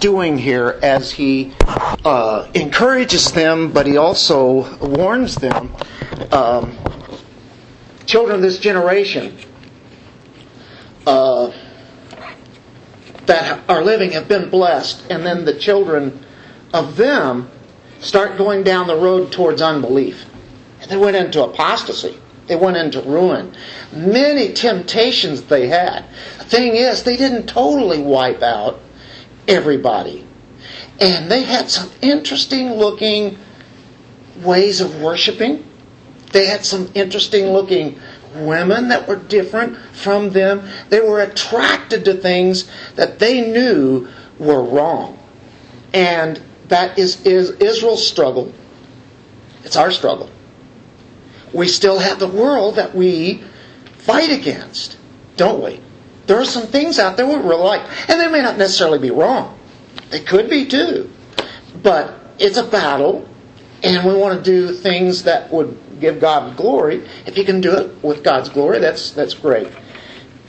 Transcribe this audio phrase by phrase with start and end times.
[0.00, 1.52] doing here as he
[2.04, 5.72] uh, encourages them, but he also warns them.
[6.32, 6.78] Um,
[8.06, 9.36] children of this generation
[11.06, 11.52] uh,
[13.26, 16.24] that are living have been blessed, and then the children
[16.72, 17.50] of them
[18.00, 20.24] start going down the road towards unbelief.
[20.80, 22.18] And they went into apostasy.
[22.46, 23.54] They went into ruin.
[23.92, 26.04] Many temptations they had.
[26.38, 28.80] The thing is, they didn't totally wipe out
[29.50, 30.26] everybody.
[31.00, 33.38] And they had some interesting looking
[34.42, 35.64] ways of worshiping.
[36.32, 37.98] They had some interesting looking
[38.34, 40.68] women that were different from them.
[40.88, 44.08] They were attracted to things that they knew
[44.38, 45.18] were wrong.
[45.92, 48.52] And that is, is Israel's struggle.
[49.64, 50.30] It's our struggle.
[51.52, 53.42] We still have the world that we
[53.98, 54.96] fight against,
[55.36, 55.80] don't we?
[56.30, 59.10] There are some things out there we're really like, and they may not necessarily be
[59.10, 59.58] wrong.
[60.10, 61.10] They could be too.
[61.82, 63.28] But it's a battle,
[63.82, 67.04] and we want to do things that would give God glory.
[67.26, 69.72] If you can do it with God's glory, that's that's great.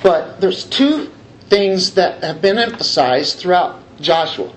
[0.03, 1.11] But there's two
[1.49, 4.53] things that have been emphasized throughout Joshua.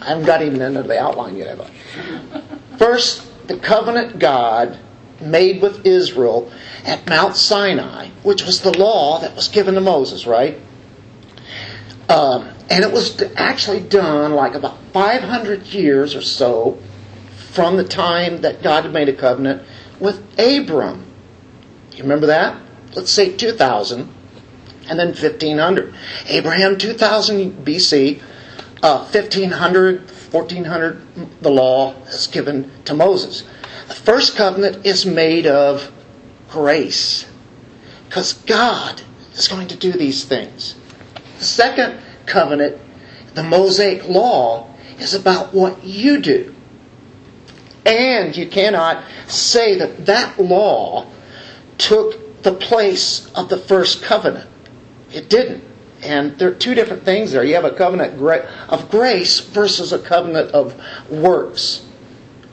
[0.00, 2.78] I haven't got even into the outline yet, have I?
[2.78, 4.78] First, the covenant God
[5.26, 6.52] made with Israel
[6.84, 10.58] at Mount Sinai, which was the law that was given to Moses, right?
[12.08, 16.78] Um, and it was actually done like about 500 years or so
[17.52, 19.62] from the time that God had made a covenant
[20.00, 21.06] with Abram.
[21.92, 22.60] You remember that?
[22.94, 24.12] Let's say 2000
[24.88, 25.94] and then 1500.
[26.26, 28.20] Abraham 2000 BC,
[28.82, 33.44] uh, 1500, 1400, the law is given to Moses.
[33.88, 35.90] The first covenant is made of
[36.50, 37.26] grace
[38.08, 39.02] because God
[39.34, 40.76] is going to do these things.
[41.38, 42.78] The second covenant,
[43.34, 46.54] the Mosaic law, is about what you do.
[47.84, 51.06] And you cannot say that that law
[51.76, 54.48] took the place of the first covenant.
[55.12, 55.64] It didn't.
[56.02, 57.44] And there are two different things there.
[57.44, 58.20] You have a covenant
[58.68, 60.74] of grace versus a covenant of
[61.10, 61.83] works.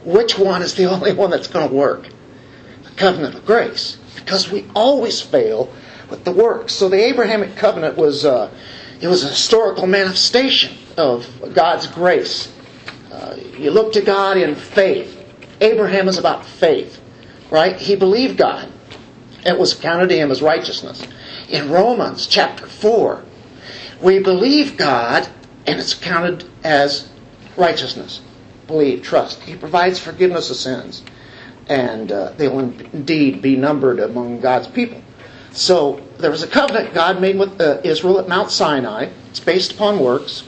[0.03, 2.07] Which one is the only one that's going to work?
[2.83, 3.97] The covenant of grace.
[4.15, 5.71] Because we always fail
[6.09, 6.73] with the works.
[6.73, 8.51] So the Abrahamic covenant was, uh,
[8.99, 12.51] it was a historical manifestation of God's grace.
[13.11, 15.17] Uh, you look to God in faith.
[15.59, 17.01] Abraham is about faith,
[17.49, 17.75] right?
[17.77, 18.71] He believed God.
[19.45, 21.05] It was counted to him as righteousness.
[21.49, 23.23] In Romans chapter 4,
[24.01, 25.27] we believe God
[25.65, 27.09] and it's counted as
[27.57, 28.21] righteousness.
[28.71, 29.41] Believe, trust.
[29.41, 31.03] He provides forgiveness of sins.
[31.67, 35.01] And uh, they will indeed be numbered among God's people.
[35.51, 39.09] So there was a covenant God made with uh, Israel at Mount Sinai.
[39.29, 40.43] It's based upon works.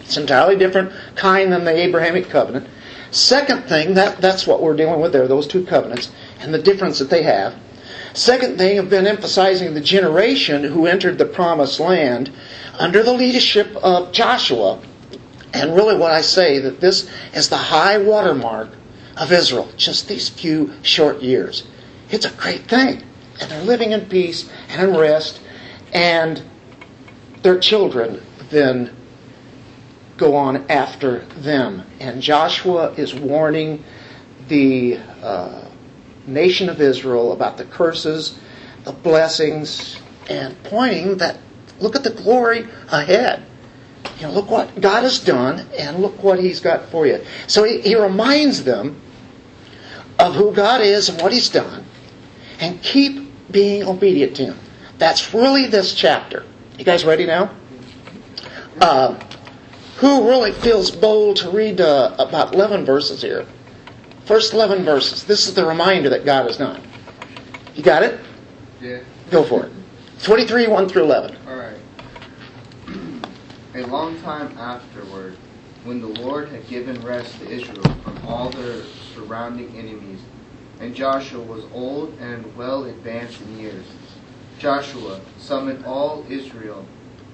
[0.00, 2.66] It's entirely different kind than the Abrahamic covenant.
[3.10, 6.10] Second thing, that, that's what we're dealing with there, those two covenants,
[6.40, 7.54] and the difference that they have.
[8.12, 12.30] Second thing, I've been emphasizing the generation who entered the promised land
[12.78, 14.80] under the leadership of Joshua.
[15.52, 18.70] And really what I say that this is the high watermark
[19.16, 21.66] of Israel, just these few short years.
[22.10, 23.02] It's a great thing.
[23.40, 25.40] And they're living in peace and in rest,
[25.92, 26.42] and
[27.42, 28.94] their children then
[30.16, 31.82] go on after them.
[31.98, 33.82] And Joshua is warning
[34.48, 35.64] the uh,
[36.26, 38.38] nation of Israel about the curses,
[38.84, 41.38] the blessings, and pointing that
[41.80, 43.42] look at the glory ahead.
[44.18, 47.24] You know, look what God has done, and look what He's got for you.
[47.46, 49.00] So he, he reminds them
[50.18, 51.84] of who God is and what He's done,
[52.60, 54.58] and keep being obedient to Him.
[54.98, 56.44] That's really this chapter.
[56.78, 57.50] You guys ready now?
[58.80, 59.18] Uh,
[59.96, 63.46] who really feels bold to read uh, about 11 verses here?
[64.24, 65.24] First 11 verses.
[65.24, 66.82] This is the reminder that God has done.
[67.74, 68.20] You got it?
[68.80, 69.00] Yeah.
[69.30, 69.72] Go for it.
[70.22, 71.36] 23, 1 through 11.
[73.72, 75.36] A long time afterward,
[75.84, 78.82] when the Lord had given rest to Israel from all their
[79.14, 80.18] surrounding enemies,
[80.80, 83.84] and Joshua was old and well advanced in years,
[84.58, 86.84] Joshua summoned all Israel,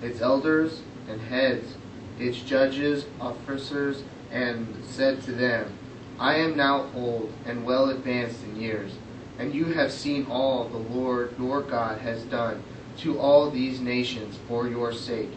[0.02, 1.72] its elders and heads,
[2.18, 5.72] its judges, officers, and said to them,
[6.18, 8.92] I am now old and well advanced in years,
[9.38, 12.62] and you have seen all the Lord your God has done
[12.98, 15.30] to all these nations for your sake.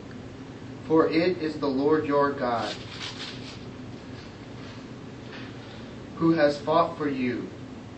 [0.89, 2.75] For it is the Lord your God
[6.15, 7.47] who has fought for you.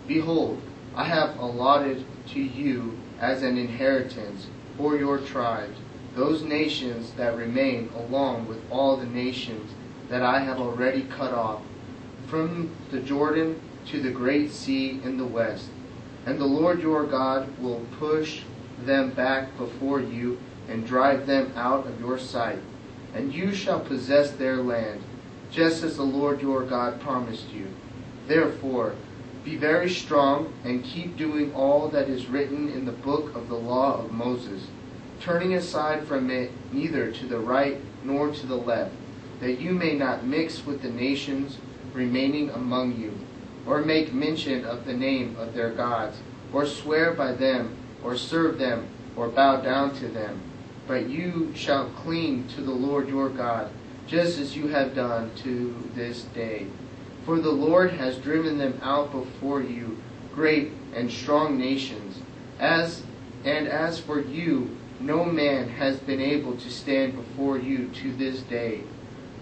[0.07, 0.61] Behold,
[0.93, 4.47] I have allotted to you as an inheritance
[4.77, 5.77] for your tribes
[6.15, 9.71] those nations that remain, along with all the nations
[10.09, 11.61] that I have already cut off,
[12.27, 15.69] from the Jordan to the great sea in the west.
[16.25, 18.41] And the Lord your God will push
[18.83, 22.59] them back before you and drive them out of your sight.
[23.13, 25.01] And you shall possess their land,
[25.51, 27.67] just as the Lord your God promised you.
[28.27, 28.95] Therefore,
[29.43, 33.55] be very strong and keep doing all that is written in the book of the
[33.55, 34.67] law of Moses,
[35.19, 38.93] turning aside from it neither to the right nor to the left,
[39.39, 41.57] that you may not mix with the nations
[41.93, 43.13] remaining among you,
[43.65, 46.17] or make mention of the name of their gods,
[46.53, 50.39] or swear by them, or serve them, or bow down to them.
[50.91, 53.71] But you shall cling to the Lord your God,
[54.07, 56.67] just as you have done to this day.
[57.25, 60.03] For the Lord has driven them out before you,
[60.33, 62.19] great and strong nations.
[62.59, 63.03] As
[63.45, 68.41] and as for you, no man has been able to stand before you to this
[68.41, 68.81] day.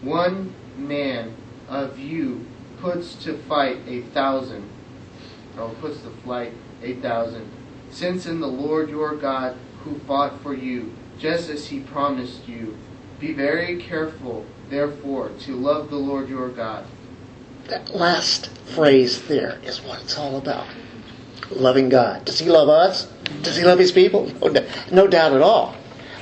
[0.03, 1.35] One man
[1.67, 2.45] of you
[2.79, 4.69] puts to fight a thousand,
[5.57, 6.53] or puts to flight
[6.83, 7.49] a thousand.
[7.89, 12.77] Since in the Lord your God, who fought for you, just as he promised you,
[13.19, 16.85] be very careful, therefore, to love the Lord your God
[17.69, 20.67] that last phrase there is what it's all about.
[21.51, 22.25] Loving God.
[22.25, 23.05] Does He love us?
[23.41, 24.31] Does He love His people?
[24.41, 25.75] No, no doubt at all.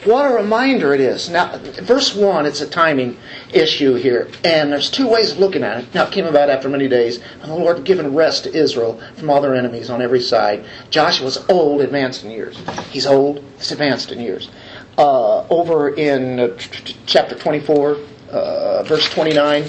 [0.04, 1.30] What a reminder it is.
[1.30, 3.18] Now, verse 1, it's a timing
[3.52, 5.94] issue here, and there's two ways of looking at it.
[5.94, 9.02] Now, it came about after many days, and the Lord had given rest to Israel
[9.16, 10.64] from all their enemies on every side.
[10.92, 12.58] Joshua was old, advanced in years.
[12.90, 14.50] He's old, he's advanced in years.
[14.98, 16.58] Uh, over in
[17.06, 17.98] chapter 24,
[18.32, 19.66] uh, verse 29,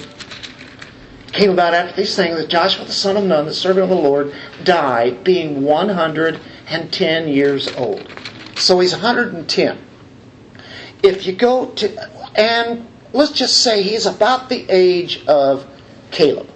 [1.31, 3.95] came about after these things that Joshua the son of Nun, the servant of the
[3.95, 4.33] Lord,
[4.63, 8.11] died, being 110 years old.
[8.55, 9.77] So he's 110.
[11.03, 15.67] If you go to, and let's just say he's about the age of
[16.11, 16.49] Caleb,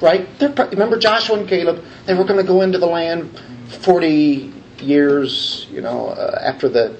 [0.00, 0.26] right?
[0.38, 1.84] They're, remember Joshua and Caleb?
[2.06, 3.38] They were going to go into the land
[3.68, 6.96] 40 years, you know, uh, after the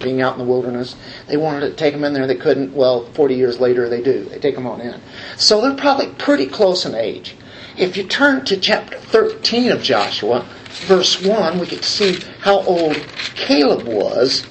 [0.00, 0.96] being out in the wilderness.
[1.28, 2.74] They wanted to take them in there, they couldn't.
[2.74, 4.24] Well, 40 years later, they do.
[4.24, 5.00] They take them on in.
[5.36, 7.36] So they're probably pretty close in age.
[7.76, 10.46] If you turn to chapter 13 of Joshua,
[10.86, 12.96] verse 1, we can see how old
[13.34, 14.46] Caleb was.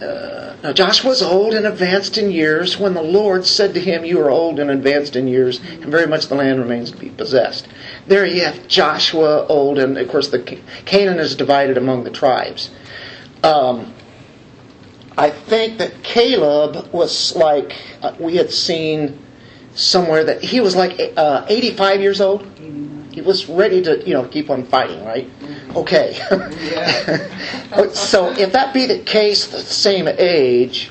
[0.00, 4.04] Uh, now Joshua was old and advanced in years when the Lord said to him,
[4.04, 7.10] You are old and advanced in years, and very much the land remains to be
[7.10, 7.66] possessed
[8.10, 10.40] there you have Joshua old, and of course the
[10.84, 12.70] Canaan is divided among the tribes.
[13.42, 13.94] Um,
[15.16, 19.18] I think that Caleb was like uh, we had seen
[19.74, 22.46] somewhere that he was like uh, 85 years old.
[23.12, 25.28] He was ready to, you know, keep on fighting, right?
[25.76, 26.14] Okay.
[27.92, 30.90] so if that be the case, the same age,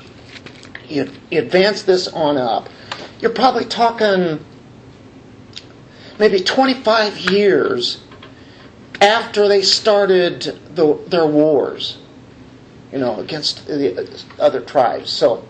[0.88, 2.68] you, you advance this on up,
[3.20, 4.44] you're probably talking
[6.18, 8.02] maybe 25 years
[9.00, 10.42] after they started
[10.74, 11.98] the, their wars,
[12.92, 15.10] you know, against the other tribes.
[15.10, 15.46] So,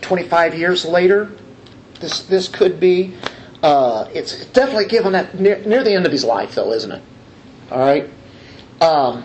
[0.00, 1.30] 25 years later,
[2.00, 3.14] this this could be.
[3.62, 7.02] Uh, it's definitely given that near, near, the end of his life, though, isn't it?
[7.70, 8.10] All right,
[8.80, 9.24] um,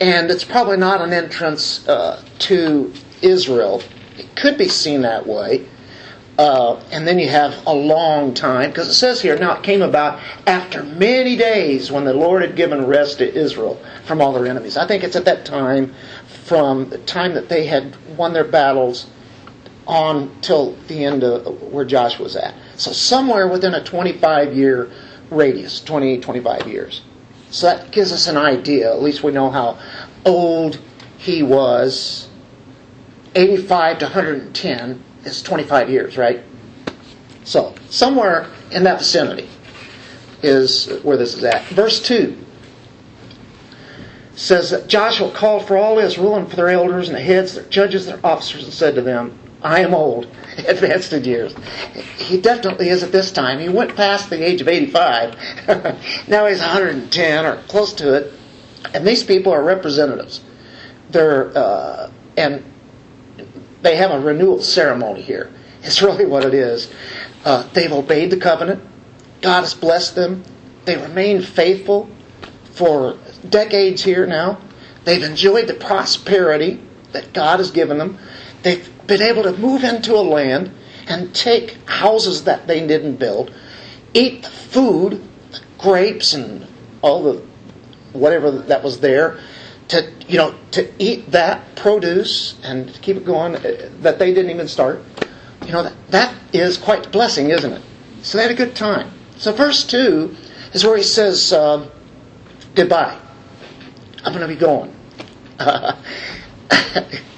[0.00, 2.92] and it's probably not an entrance uh, to
[3.22, 3.82] Israel.
[4.16, 5.66] It could be seen that way.
[6.38, 9.82] Uh, and then you have a long time, because it says here, now it came
[9.82, 14.46] about after many days when the Lord had given rest to Israel from all their
[14.46, 14.78] enemies.
[14.78, 15.94] I think it's at that time,
[16.44, 19.06] from the time that they had won their battles
[19.86, 22.54] on till the end of where Joshua was at.
[22.76, 24.90] So somewhere within a 25 year
[25.30, 27.02] radius, 20, 25 years.
[27.50, 28.92] So that gives us an idea.
[28.92, 29.78] At least we know how
[30.24, 30.80] old
[31.18, 32.28] he was.
[33.34, 36.42] 85 to 110 is 25 years, right?
[37.44, 39.48] So, somewhere in that vicinity
[40.42, 41.64] is where this is at.
[41.66, 42.36] Verse 2
[44.34, 47.64] says that Joshua called for all Israel and for their elders and the heads, their
[47.64, 50.24] judges, their officers, and said to them, I am old,
[50.66, 51.54] advanced in years.
[52.16, 53.58] He definitely is at this time.
[53.58, 55.36] He went past the age of 85.
[56.28, 58.32] now he's 110 or close to it.
[58.94, 60.40] And these people are representatives.
[61.10, 62.64] They're, uh, and
[63.82, 65.50] they have a renewal ceremony here.
[65.82, 66.90] It's really what it is.
[67.44, 68.82] Uh, they've obeyed the covenant.
[69.42, 70.42] God has blessed them.
[70.84, 72.08] They remain faithful
[72.72, 74.58] for decades here now.
[75.04, 76.80] They've enjoyed the prosperity
[77.12, 78.18] that God has given them.
[78.62, 80.70] They've been able to move into a land
[81.08, 83.52] and take houses that they didn't build,
[84.14, 86.64] eat the food, the grapes, and
[87.02, 87.42] all the
[88.12, 89.40] whatever that was there,
[89.88, 94.52] to you know to eat that produce and keep it going uh, that they didn't
[94.52, 95.02] even start.
[95.66, 97.82] You know that, that is quite a blessing, isn't it?
[98.22, 99.10] So they had a good time.
[99.36, 100.36] So verse two
[100.72, 101.90] is where he says, uh,
[102.76, 103.18] "Goodbye.
[104.22, 104.94] I'm going to be going.
[105.58, 105.96] the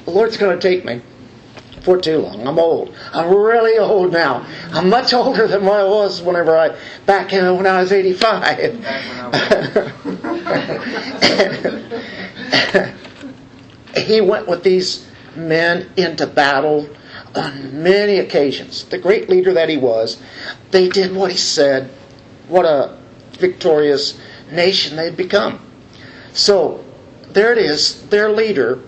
[0.05, 1.01] Lord's going to take me."
[1.83, 2.47] For too long.
[2.47, 2.95] I'm old.
[3.13, 4.47] I'm really old now.
[4.73, 8.59] I'm much older than what I was whenever I back in, when I was 85.
[14.07, 16.89] he went with these men into battle
[17.35, 18.85] on many occasions.
[18.85, 20.23] The great leader that he was,
[20.71, 21.91] they did what he said.
[22.49, 22.97] What a
[23.33, 24.19] victorious
[24.51, 25.61] nation they'd become.
[26.33, 26.85] So,
[27.31, 28.83] there it is, their leader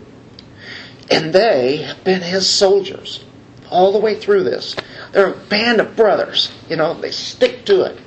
[1.10, 3.24] and they have been his soldiers
[3.70, 4.76] all the way through this.
[5.12, 6.52] They're a band of brothers.
[6.68, 7.98] You know, they stick to it.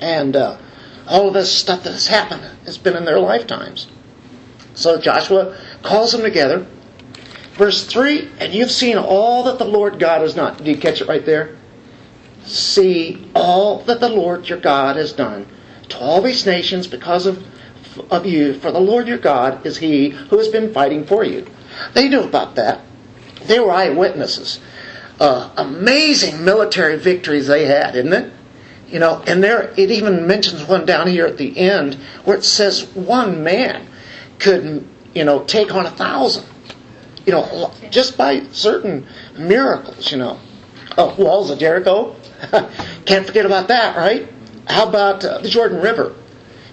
[0.00, 0.58] And uh,
[1.06, 3.88] all of this stuff that has happened has been in their lifetimes.
[4.74, 6.66] So Joshua calls them together.
[7.54, 10.56] Verse 3 And you've seen all that the Lord God has done.
[10.56, 11.56] Do you catch it right there?
[12.44, 15.46] See all that the Lord your God has done
[15.88, 17.44] to all these nations because of,
[18.10, 21.46] of you, for the Lord your God is he who has been fighting for you.
[21.94, 22.80] They knew about that.
[23.46, 24.60] They were eyewitnesses.
[25.20, 28.32] Uh, amazing military victories they had, isn't it?
[28.88, 31.94] You know, and there it even mentions one down here at the end
[32.24, 33.86] where it says one man
[34.38, 36.46] could, you know, take on a thousand.
[37.26, 39.06] You know, just by certain
[39.36, 40.10] miracles.
[40.10, 40.40] You know,
[40.96, 42.16] oh, walls of Jericho.
[43.04, 44.28] Can't forget about that, right?
[44.66, 46.14] How about uh, the Jordan River?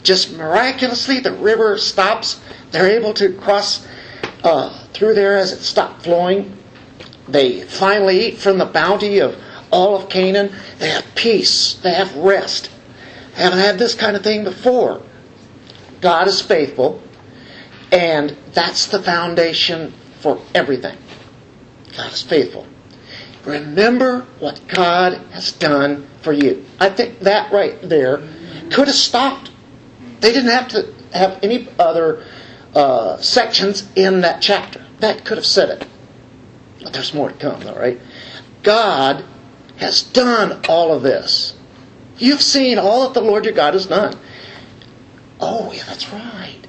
[0.03, 2.39] Just miraculously, the river stops.
[2.71, 3.85] They're able to cross
[4.43, 6.57] uh, through there as it stopped flowing.
[7.27, 9.35] They finally eat from the bounty of
[9.71, 10.55] all of Canaan.
[10.79, 11.75] They have peace.
[11.75, 12.71] They have rest.
[13.35, 15.01] They haven't had this kind of thing before.
[16.01, 17.01] God is faithful,
[17.91, 20.97] and that's the foundation for everything.
[21.97, 22.65] God is faithful.
[23.43, 26.65] Remember what God has done for you.
[26.79, 28.17] I think that right there
[28.71, 29.51] could have stopped.
[30.19, 32.25] They didn't have to have any other
[32.73, 34.85] uh, sections in that chapter.
[34.99, 35.87] That could have said it.
[36.83, 37.99] But there's more to come, though, right?
[38.63, 39.25] God
[39.77, 41.55] has done all of this.
[42.17, 44.17] You've seen all that the Lord your God has done.
[45.39, 46.65] Oh, yeah, that's right.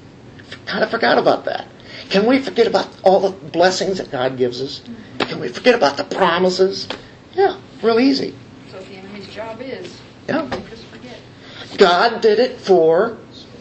[0.66, 1.68] Kind of forgot about that.
[2.10, 4.82] Can we forget about all the blessings that God gives us?
[5.20, 6.88] Can we forget about the promises?
[7.34, 8.34] Yeah, real easy.
[8.70, 10.48] So the enemy's job is Yeah.
[10.70, 11.18] just forget.
[11.78, 13.16] God did it for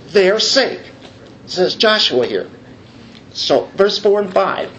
[0.10, 0.82] their sake,
[1.46, 2.50] says Joshua here.
[3.36, 4.72] So, verse 4 and 5.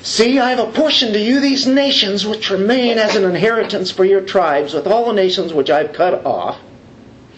[0.00, 4.20] See, I have apportioned to you these nations which remain as an inheritance for your
[4.20, 6.60] tribes, with all the nations which I've cut off.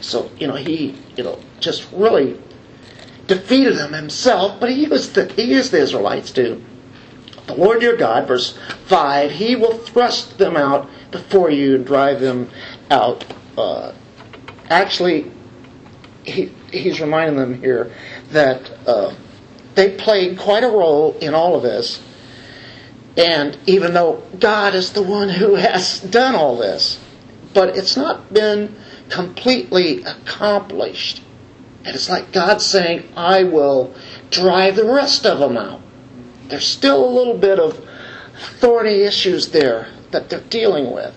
[0.00, 2.38] So, you know, he, you know, just really
[3.26, 6.62] defeated them himself, but he used the, he used the Israelites too.
[7.46, 12.20] The Lord your God, verse 5, he will thrust them out before you and drive
[12.20, 12.50] them
[12.90, 13.24] out.
[13.56, 13.94] Uh,
[14.68, 15.32] actually,
[16.24, 17.90] he, he's reminding them here
[18.32, 19.14] that uh,
[19.78, 22.02] they played quite a role in all of this.
[23.16, 26.98] And even though God is the one who has done all this,
[27.54, 28.74] but it's not been
[29.08, 31.22] completely accomplished.
[31.84, 33.94] And it's like God saying, I will
[34.30, 35.80] drive the rest of them out.
[36.48, 37.80] There's still a little bit of
[38.58, 41.14] thorny issues there that they're dealing with.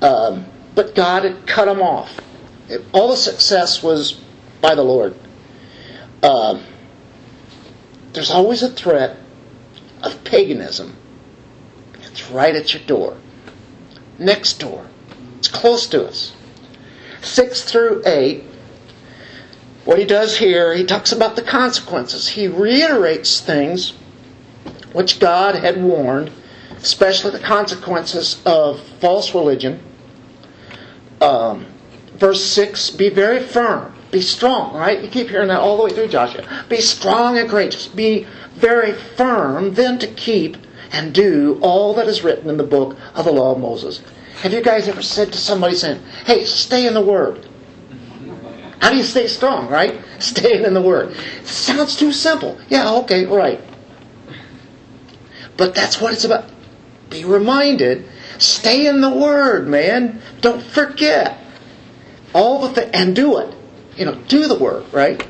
[0.00, 2.18] Um, but God had cut them off.
[2.66, 4.12] It, all the success was
[4.62, 5.14] by the Lord.
[6.22, 6.64] Um,
[8.14, 9.16] there's always a threat
[10.02, 10.96] of paganism.
[12.02, 13.16] It's right at your door.
[14.18, 14.86] Next door.
[15.38, 16.32] It's close to us.
[17.22, 18.44] 6 through 8,
[19.84, 22.28] what he does here, he talks about the consequences.
[22.28, 23.94] He reiterates things
[24.92, 26.30] which God had warned,
[26.76, 29.80] especially the consequences of false religion.
[31.20, 31.66] Um,
[32.14, 35.02] verse 6 Be very firm be strong, right?
[35.02, 36.46] You keep hearing that all the way through Joshua.
[36.68, 37.88] Be strong and courageous.
[37.88, 40.56] Be very firm, then to keep
[40.92, 44.02] and do all that is written in the book of the law of Moses.
[44.42, 47.44] Have you guys ever said to somebody saying, hey, stay in the Word?
[48.78, 50.00] How do you stay strong, right?
[50.20, 51.16] Staying in the Word.
[51.42, 52.56] sounds too simple.
[52.68, 53.60] Yeah, okay, right.
[55.56, 56.44] But that's what it's about.
[57.10, 58.08] Be reminded.
[58.38, 60.22] Stay in the Word, man.
[60.40, 61.36] Don't forget.
[62.32, 63.54] All the th- and do it
[63.96, 65.26] you know, do the word, right?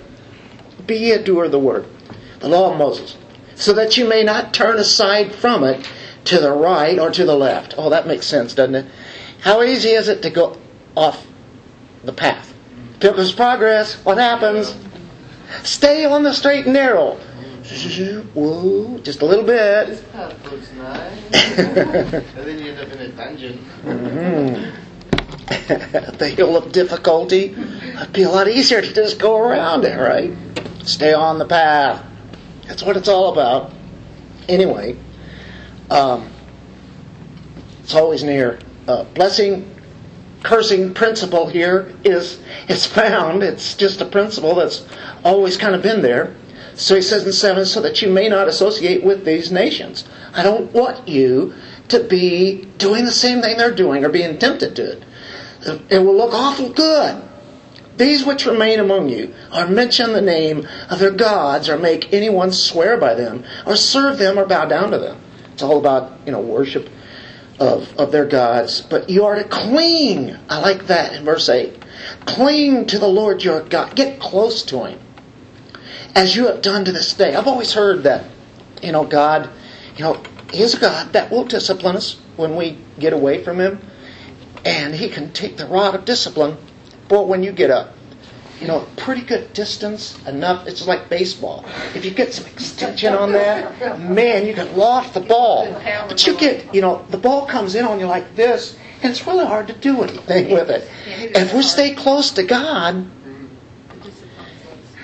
[0.86, 1.86] Be a doer of the word.
[2.40, 3.16] The law of Moses.
[3.54, 5.88] So that you may not turn aside from it
[6.24, 7.74] to the right or to the left.
[7.76, 8.86] Oh, that makes sense, doesn't it?
[9.40, 10.56] How easy is it to go
[10.96, 11.26] off
[12.02, 12.52] the path?
[13.00, 14.74] Pilgrim's progress, what happens?
[15.62, 17.18] Stay on the straight and narrow.
[18.34, 19.86] Whoa, just a little bit.
[19.86, 21.18] This path looks nice.
[21.58, 23.64] and then you end up in a dungeon.
[23.84, 24.72] Mhm.
[26.18, 27.54] the hill of difficulty.
[27.94, 30.32] It'd be a lot easier to just go around it, right?
[30.84, 32.04] Stay on the path.
[32.66, 33.72] That's what it's all about.
[34.48, 34.96] Anyway,
[35.90, 36.28] um,
[37.82, 38.58] it's always near.
[38.88, 39.74] Uh, blessing,
[40.42, 43.42] cursing principle here is is found.
[43.42, 44.86] It's just a principle that's
[45.22, 46.34] always kind of been there.
[46.74, 50.04] So he says in seven, so that you may not associate with these nations.
[50.34, 51.54] I don't want you
[51.88, 55.02] to be doing the same thing they're doing or being tempted to it.
[55.88, 57.22] It will look awful good.
[57.96, 62.52] These which remain among you or mention the name of their gods or make anyone
[62.52, 65.20] swear by them or serve them or bow down to them.
[65.52, 66.88] It's all about, you know, worship
[67.60, 68.80] of, of their gods.
[68.80, 70.36] But you are to cling.
[70.48, 71.84] I like that in verse 8.
[72.26, 73.94] Cling to the Lord your God.
[73.94, 74.98] Get close to Him.
[76.14, 77.34] As you have done to this day.
[77.34, 78.24] I've always heard that,
[78.82, 79.48] you know, God,
[79.96, 80.22] you know,
[80.52, 83.80] He's a God that will discipline us when we get away from Him.
[84.64, 86.56] And He can take the rod of discipline.
[87.08, 87.94] Boy, when you get up,
[88.60, 91.64] you know, pretty good distance, enough, it's like baseball.
[91.94, 95.70] If you get some extension on that, man, you can loft the ball.
[96.08, 99.26] But you get, you know, the ball comes in on you like this, and it's
[99.26, 100.88] really hard to do anything with it.
[101.06, 103.06] If we stay close to God,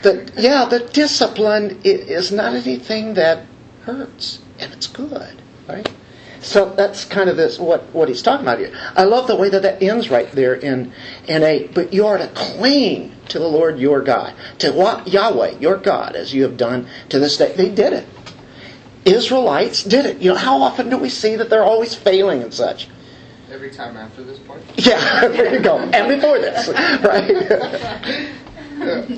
[0.02, 3.45] the yeah, the discipline is not anything that
[3.83, 5.90] hurts, and it's good, right?
[6.40, 8.73] So that's kind of this what what he's talking about here.
[8.97, 10.92] I love the way that that ends right there in
[11.28, 11.75] in eight.
[11.75, 16.16] But you are to cling to the Lord your God, to what Yahweh your God,
[16.16, 17.54] as you have done to this day.
[17.54, 18.06] They did it.
[19.04, 20.18] Israelites did it.
[20.18, 22.88] You know, how often do we see that they're always failing and such?
[23.50, 24.62] Every time after this point.
[24.76, 25.78] Yeah, there you go.
[25.78, 26.68] And before this,
[27.04, 28.32] right?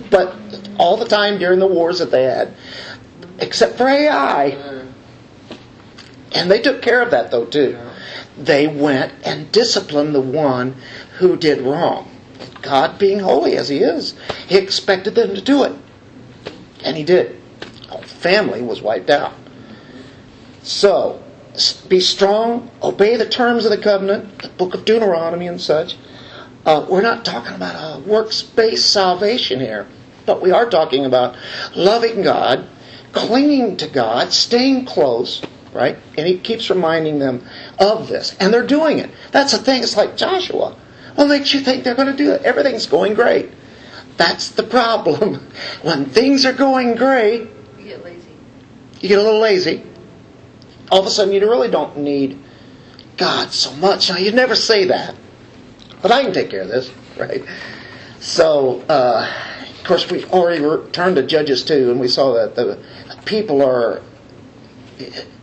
[0.10, 0.36] but
[0.78, 2.54] all the time during the wars that they had,
[3.38, 4.81] except for Ai,
[6.34, 7.78] and they took care of that though too.
[8.36, 10.76] They went and disciplined the one
[11.18, 12.11] who did wrong.
[12.62, 14.14] God being holy as he is,
[14.46, 15.72] he expected them to do it.
[16.85, 17.40] And he did.
[17.88, 19.35] Whole family was wiped out.
[20.62, 21.22] So,
[21.88, 25.96] be strong, obey the terms of the covenant, the book of Deuteronomy and such.
[26.64, 29.87] Uh, we're not talking about a works based salvation here,
[30.24, 31.37] but we are talking about
[31.74, 32.68] loving God,
[33.12, 35.96] clinging to God, staying close, right?
[36.16, 37.46] And he keeps reminding them
[37.78, 38.35] of this.
[38.38, 39.11] And they're doing it.
[39.30, 39.82] That's the thing.
[39.82, 40.76] It's like Joshua.
[41.14, 42.42] What makes you think they're going to do it?
[42.42, 43.50] Everything's going great.
[44.16, 45.48] That's the problem.
[45.82, 48.28] When things are going great, You get lazy.
[49.00, 49.82] you get a little lazy.
[50.90, 52.38] All of a sudden, you really don't need
[53.16, 54.11] God so much.
[54.11, 55.14] Now, you'd never say that,
[56.02, 57.42] but I can take care of this, right?
[58.20, 59.28] So, uh,
[59.70, 62.78] of course, we've already turned to Judges 2, and we saw that the
[63.24, 64.00] people are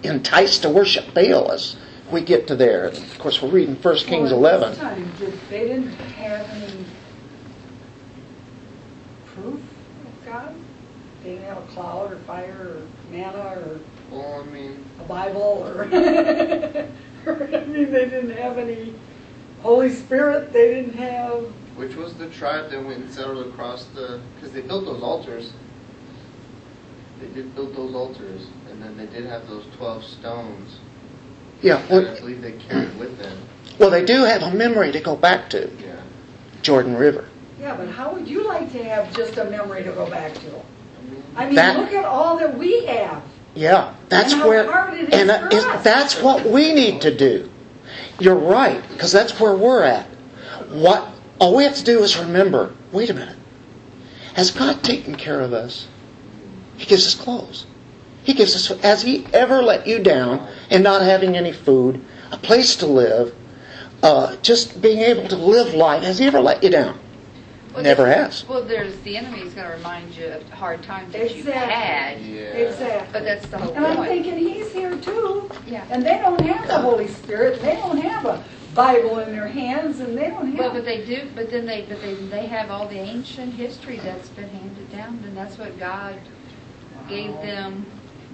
[0.03, 1.75] enticed to worship Baal as
[2.11, 2.87] we get to there.
[2.87, 4.69] And of course, we're reading 1 Kings Well, at 11.
[4.69, 6.85] this time, did- They didn't have any
[9.25, 10.55] proof of God?
[11.23, 13.79] They didn't have a cloud or fire or manna or
[14.11, 15.83] well, I mean, a Bible or,
[17.25, 18.95] or, I mean, they didn't have any
[19.61, 21.43] Holy Spirit, they didn't have,
[21.75, 24.19] which was the tribe that went and settled across the?
[24.35, 25.53] Because they built those altars.
[27.21, 30.77] They did build those altars, and then they did have those twelve stones
[31.61, 33.37] Yeah, that I well, believe they carried with them.
[33.77, 35.95] well, they do have a memory to go back to Yeah.
[36.61, 37.25] Jordan River.
[37.59, 40.41] yeah, but how would you like to have just a memory to go back to?
[41.35, 43.21] I mean, That- look at all that we have.
[43.55, 47.01] Yeah, that's And where, hard it is and uh, for is- that's what we need
[47.01, 47.49] to do.
[48.19, 50.05] You're right, because that's where we're at.
[50.69, 51.07] What
[51.39, 52.71] all we have to do is remember.
[52.91, 53.35] Wait a minute.
[54.35, 55.87] Has God taken care of us?
[56.79, 57.67] He gives us clothes.
[58.23, 58.79] He gives us.
[58.81, 63.35] Has He ever let you down in not having any food, a place to live,
[64.01, 66.03] uh, just being able to live life?
[66.03, 66.97] Has He ever let you down?
[67.73, 68.47] Well, Never has.
[68.47, 72.39] Well, there's the enemy's going to remind you of hard times that you've had, yeah.
[72.41, 73.09] Exactly.
[73.11, 75.51] but that's the whole And I'm thinking he's here too.
[75.67, 75.85] Yeah.
[75.91, 79.99] And they don't have the Holy Spirit, they don't have a Bible in their hands,
[79.99, 80.59] and they don't have.
[80.59, 81.29] Well, but they do.
[81.35, 85.21] But then they, but they, they have all the ancient history that's been handed down,
[85.25, 86.19] and that's what God
[87.07, 87.85] gave them.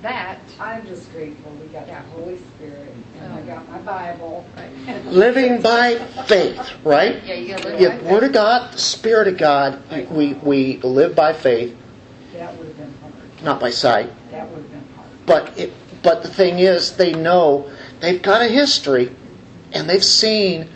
[0.01, 3.43] That I'm just grateful we got that Holy Spirit, and I oh.
[3.45, 4.45] got my Bible.
[5.05, 5.95] Living by
[6.27, 7.23] faith, right?
[7.23, 8.27] yeah, you got to live Yeah, like Word that.
[8.27, 9.81] of God, the Spirit of God.
[10.11, 11.75] We we live by faith,
[12.33, 13.43] That would have been hard.
[13.43, 14.11] not by sight.
[14.31, 15.09] That would have been hard.
[15.25, 15.73] But it,
[16.03, 19.11] but the thing is, they know they've got a history,
[19.73, 20.69] and they've seen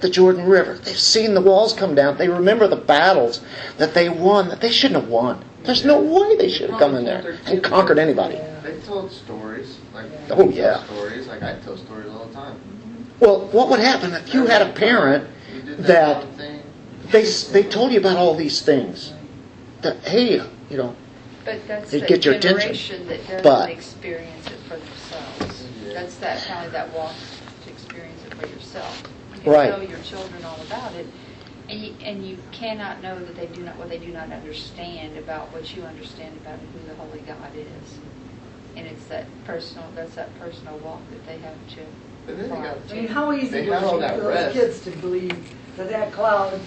[0.00, 0.74] the Jordan River.
[0.78, 2.16] They've seen the walls come down.
[2.16, 3.42] They remember the battles
[3.76, 5.44] that they won that they shouldn't have won.
[5.64, 8.38] There's no way they should have come in there and conquered anybody.
[8.62, 9.78] They told stories.
[9.94, 10.84] Like Oh, yeah.
[10.84, 12.56] Stories like I tell stories all the time.
[13.20, 15.26] Well, what would happen if you had a parent
[15.78, 16.26] that
[17.10, 19.12] they they told you about all these things?
[19.82, 20.94] That hey, you know,
[21.44, 22.60] But that's It'd the get your attention.
[22.74, 25.64] generation that doesn't But- experience it for themselves.
[25.92, 27.12] That's that kind of that walk
[27.64, 29.02] to experience it for yourself.
[29.44, 29.70] You Right.
[29.70, 31.06] tell your children all about it,
[31.68, 35.16] and you, and you cannot know that they do not what they do not understand
[35.16, 37.98] about what you understand about who the Holy God is.
[38.76, 39.84] And it's that personal.
[39.94, 41.80] That's that personal walk that they have to.
[42.26, 44.52] But then they got I mean, how easy They was it for those rest.
[44.54, 46.60] kids to believe that that cloud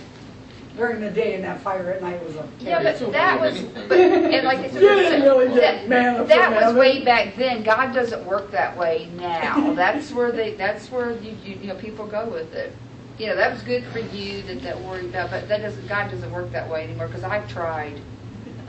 [0.77, 3.41] during the day and that fire at night was a Yeah, they still but that
[3.41, 7.35] was, but, and like I said, You didn't really that, get that was way back
[7.35, 7.63] then.
[7.63, 9.73] God doesn't work that way now.
[9.75, 12.73] That's where they, that's where you, you, you know, people go with it.
[13.17, 16.11] You know, that was good for you that that worried about, but that doesn't, God
[16.11, 17.99] doesn't work that way anymore because I've tried.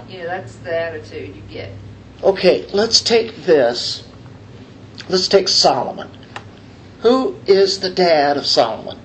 [0.09, 1.71] You know, that's the attitude you get.
[2.23, 4.09] okay, let's take this.
[5.09, 6.11] Let's take Solomon.
[7.01, 8.99] Who is the dad of Solomon?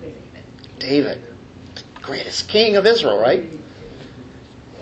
[0.00, 1.36] David, David.
[1.74, 3.46] the greatest king of Israel, right?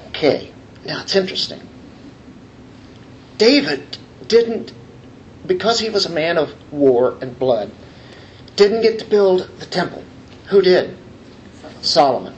[0.08, 0.52] Okay,
[0.86, 1.60] now it's interesting.
[3.36, 4.72] David didn't,
[5.46, 7.70] because he was a man of war and blood,
[8.58, 10.02] didn't get to build the temple.
[10.48, 10.96] Who did?
[11.80, 12.34] Solomon.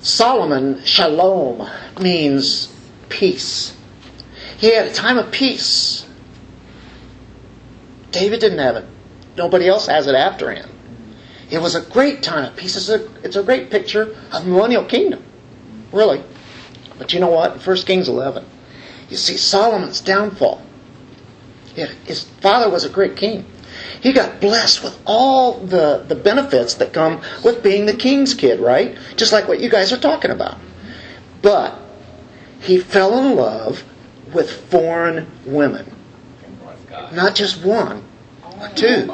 [0.00, 1.68] Solomon, shalom,
[1.98, 2.72] means
[3.08, 3.74] peace.
[4.58, 6.06] He had a time of peace.
[8.10, 8.84] David didn't have it.
[9.36, 10.68] Nobody else has it after him.
[11.50, 12.76] It was a great time of peace.
[12.76, 15.24] It's a, it's a great picture of millennial kingdom.
[15.92, 16.22] Really.
[16.98, 17.54] But you know what?
[17.54, 18.44] In 1 Kings 11,
[19.08, 20.60] you see Solomon's downfall.
[22.04, 23.46] His father was a great king.
[24.02, 28.58] He got blessed with all the, the benefits that come with being the king's kid,
[28.58, 28.98] right?
[29.16, 30.58] Just like what you guys are talking about.
[31.40, 31.78] But
[32.60, 33.84] he fell in love
[34.34, 35.94] with foreign women.
[37.12, 38.04] Not just one,
[38.74, 39.08] two.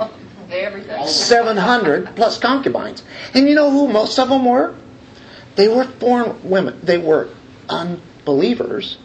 [1.07, 3.03] 700 plus concubines.
[3.35, 4.75] And you know who most of them were?
[5.57, 6.81] They were foreign women.
[6.83, 7.29] They were
[7.69, 8.97] unbelievers.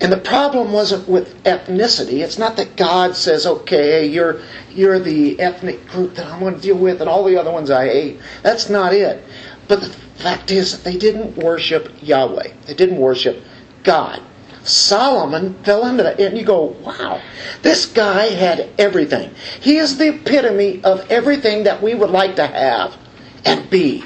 [0.00, 2.22] And the problem wasn't with ethnicity.
[2.24, 6.60] It's not that God says, okay, you're, you're the ethnic group that I'm going to
[6.60, 8.20] deal with and all the other ones I hate.
[8.42, 9.22] That's not it.
[9.68, 12.52] But the fact is that they didn't worship Yahweh.
[12.66, 13.42] They didn't worship
[13.82, 14.20] God.
[14.64, 16.18] Solomon fell into that.
[16.18, 17.22] And you go, wow,
[17.62, 19.34] this guy had everything.
[19.60, 22.96] He is the epitome of everything that we would like to have
[23.44, 24.04] and be.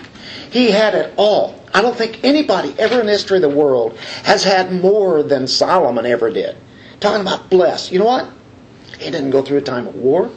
[0.51, 1.63] He had it all.
[1.75, 5.47] I don't think anybody ever in the history of the world has had more than
[5.47, 6.57] Solomon ever did.
[7.01, 7.93] Talking about blessed.
[7.93, 8.29] You know what?
[8.99, 10.31] He didn't go through a time of war.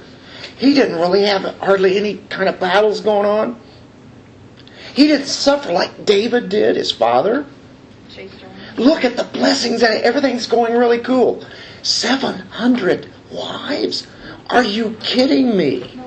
[0.57, 3.59] He didn't really have hardly any kind of battles going on.
[4.93, 7.45] He didn't suffer like David did, his father.
[8.77, 11.43] Look at the blessings and everything's going really cool.
[11.81, 14.05] 700 wives?
[14.49, 15.99] Are you kidding me?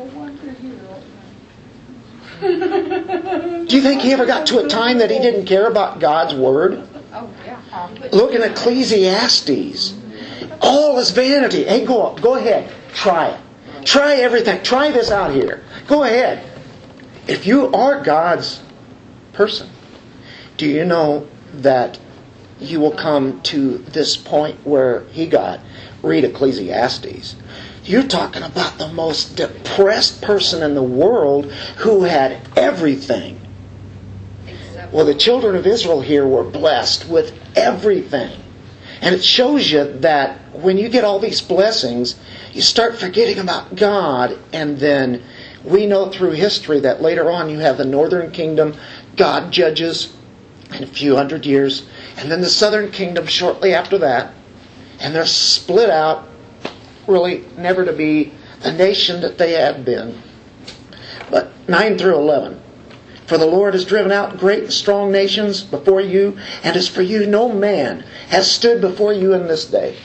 [3.69, 6.35] Do you think he ever got to a time that he didn't care about God's
[6.35, 6.87] word?
[8.13, 9.95] Look in Ecclesiastes.
[10.61, 11.65] All is vanity.
[11.65, 12.21] Hey, go up.
[12.21, 12.71] Go ahead.
[12.93, 13.41] Try it.
[13.87, 14.63] Try everything.
[14.63, 15.63] Try this out here.
[15.87, 16.45] Go ahead.
[17.27, 18.63] If you are God's
[19.33, 19.71] person,
[20.59, 21.99] do you know that
[22.61, 25.61] you will come to this point where he got?
[26.03, 27.37] Read Ecclesiastes.
[27.85, 33.41] You're talking about the most depressed person in the world who had everything.
[34.91, 38.41] Well, the children of Israel here were blessed with everything.
[39.01, 42.19] And it shows you that when you get all these blessings,
[42.53, 44.39] you start forgetting about God.
[44.53, 45.23] And then
[45.65, 48.77] we know through history that later on you have the northern kingdom,
[49.17, 50.17] God judges
[50.73, 54.33] in a few hundred years, and then the southern kingdom shortly after that.
[55.01, 56.27] And they're split out,
[57.07, 60.21] really never to be the nation that they had been.
[61.31, 62.61] But 9 through 11.
[63.27, 67.03] For the Lord has driven out great and strong nations before you, and as for
[67.03, 69.97] you, no man has stood before you in this day,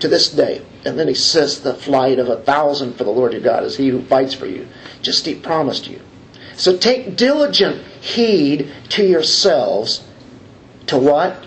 [0.00, 0.62] to this day.
[0.84, 3.76] And then he says, The flight of a thousand for the Lord your God is
[3.76, 4.66] he who fights for you,
[5.00, 6.00] just he promised you.
[6.56, 10.02] So take diligent heed to yourselves
[10.88, 11.44] to what?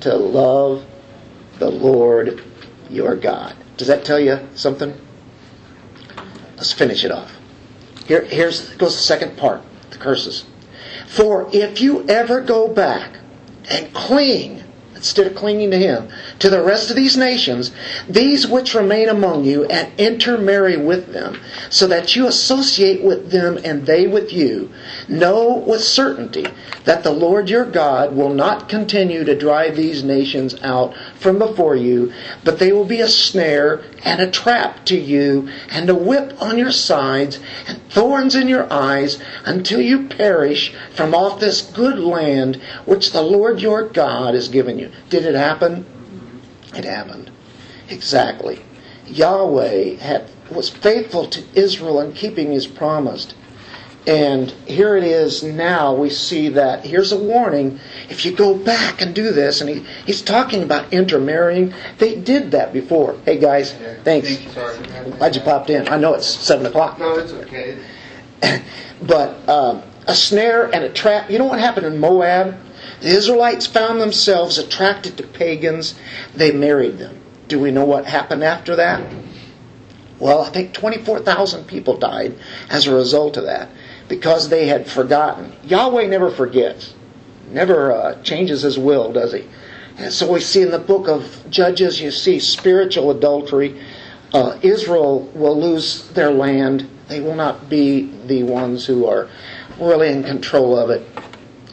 [0.00, 0.84] To love
[1.60, 2.42] the Lord
[2.90, 3.54] your God.
[3.76, 4.94] Does that tell you something?
[6.56, 7.36] Let's finish it off.
[8.06, 10.44] Here here's goes the second part, the curses.
[11.06, 13.18] For if you ever go back
[13.70, 14.64] and cling
[14.98, 16.08] instead of clinging to him,
[16.40, 17.70] to the rest of these nations,
[18.08, 23.56] these which remain among you, and intermarry with them, so that you associate with them
[23.64, 24.68] and they with you,
[25.06, 26.44] know with certainty
[26.84, 31.76] that the Lord your God will not continue to drive these nations out from before
[31.76, 32.12] you,
[32.44, 36.58] but they will be a snare and a trap to you, and a whip on
[36.58, 42.56] your sides, and thorns in your eyes, until you perish from off this good land
[42.84, 44.90] which the Lord your God has given you.
[45.08, 45.84] Did it happen?
[46.74, 47.30] It happened.
[47.88, 48.64] Exactly.
[49.06, 53.34] Yahweh had, was faithful to Israel in keeping his promise.
[54.08, 57.78] And here it is now, we see that here's a warning.
[58.08, 62.52] If you go back and do this, and he, he's talking about intermarrying, they did
[62.52, 63.18] that before.
[63.26, 63.72] Hey guys,
[64.04, 64.28] thanks.
[64.28, 65.10] Thank you, sorry.
[65.10, 65.88] Glad you popped in.
[65.88, 66.98] I know it's 7 o'clock.
[66.98, 67.78] No, it's okay.
[69.00, 71.30] But um, a snare and a trap.
[71.30, 72.56] You know what happened in Moab?
[73.00, 75.94] The Israelites found themselves attracted to pagans.
[76.34, 77.20] They married them.
[77.46, 79.02] Do we know what happened after that?
[80.18, 82.36] Well, I think 24,000 people died
[82.68, 83.70] as a result of that
[84.08, 85.52] because they had forgotten.
[85.64, 86.94] Yahweh never forgets,
[87.50, 89.46] never uh, changes his will, does he?
[89.98, 93.80] And so we see in the book of Judges, you see spiritual adultery.
[94.32, 96.88] Uh, Israel will lose their land.
[97.08, 99.28] They will not be the ones who are
[99.80, 101.06] really in control of it.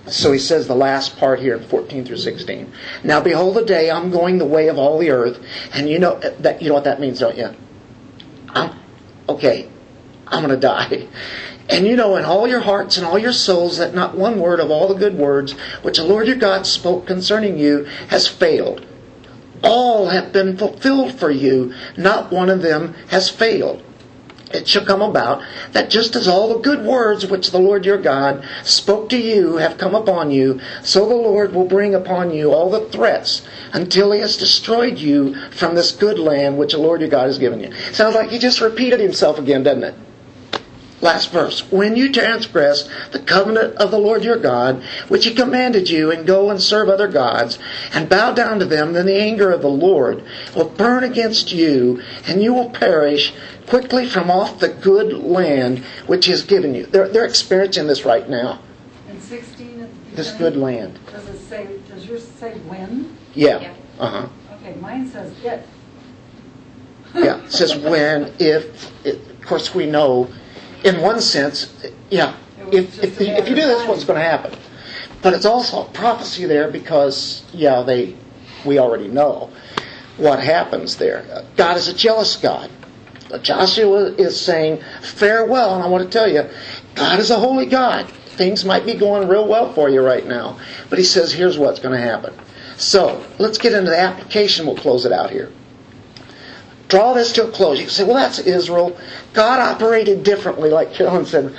[0.08, 2.72] So he says the last part here in 14 through 16.
[3.04, 5.40] Now behold the day I'm going the way of all the earth,
[5.74, 7.50] and you know that you know what that means, don't you?
[8.50, 8.80] I'm
[9.28, 9.68] okay.
[10.28, 11.08] I'm going to die.
[11.70, 14.60] And you know in all your hearts and all your souls that not one word
[14.60, 18.86] of all the good words which the Lord your God spoke concerning you has failed.
[19.64, 23.82] All have been fulfilled for you, not one of them has failed.
[24.54, 27.98] It shall come about that just as all the good words which the Lord your
[27.98, 32.54] God spoke to you have come upon you, so the Lord will bring upon you
[32.54, 33.42] all the threats
[33.74, 37.40] until he has destroyed you from this good land which the Lord your God has
[37.40, 37.74] given you.
[37.92, 39.96] Sounds like he just repeated himself again, doesn't it?
[41.06, 41.72] Last verse.
[41.72, 46.26] When you transgress the covenant of the Lord your God, which he commanded you, and
[46.26, 47.60] go and serve other gods,
[47.94, 50.24] and bow down to them, then the anger of the Lord
[50.56, 53.36] will burn against you, and you will perish
[53.68, 56.88] quickly from off the good land which he has given you.
[56.88, 58.60] They're, they're experiencing this right now.
[59.08, 60.98] And 16 This good land.
[61.12, 63.16] Does it say, does yours say when?
[63.36, 63.60] Yeah.
[63.60, 63.74] Yeah.
[64.00, 64.30] Uh huh.
[64.56, 65.68] Okay, mine says it.
[67.14, 67.44] Yeah.
[67.44, 68.92] It says when, if.
[69.06, 70.28] It, of course, we know,
[70.84, 71.74] in one sense,
[72.10, 72.36] yeah.
[72.72, 74.54] If, if, if you do this, what's going to happen?
[75.22, 78.16] But it's also a prophecy there because, yeah, they,
[78.66, 79.52] we already know
[80.18, 81.46] what happens there.
[81.58, 82.70] God is a jealous God.
[83.42, 86.48] Joshua is saying, farewell, and I want to tell you,
[86.94, 88.10] God is a holy God.
[88.10, 90.60] Things might be going real well for you right now.
[90.90, 92.34] But he says, here's what's going to happen.
[92.78, 94.66] So, let's get into the application.
[94.66, 95.52] We'll close it out here.
[96.88, 97.80] Draw this to a close.
[97.80, 98.98] You can say, well, that's Israel.
[99.34, 101.56] God operated differently, like Carolyn said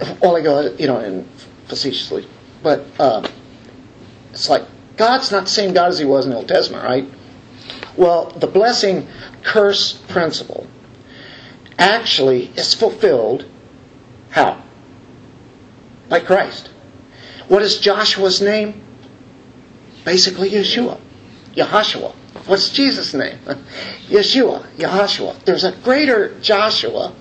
[0.00, 1.28] a while ago, you know, and
[1.68, 2.26] facetiously.
[2.62, 3.28] But uh,
[4.32, 4.64] it's like,
[4.96, 7.06] God's not the same God as he was in the Old Testament, right?
[7.96, 9.08] Well, the blessing
[9.42, 10.66] curse principle
[11.78, 13.44] actually is fulfilled
[14.30, 14.60] how?
[16.08, 16.70] By Christ.
[17.48, 18.82] What is Joshua's name?
[20.04, 20.98] Basically, Yeshua.
[21.54, 22.14] Yahashua.
[22.46, 23.38] What's Jesus' name?
[24.08, 24.66] Yeshua.
[24.76, 25.44] Yahashua.
[25.44, 27.14] There's a greater Joshua.